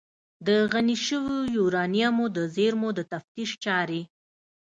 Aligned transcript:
د 0.47 0.49
غني 0.71 0.97
شویو 1.05 1.39
یورانیمو 1.57 2.25
د 2.37 2.37
زیرمو 2.55 2.89
د 2.97 2.99
تفتیش 3.11 3.49
چارې 3.63 4.01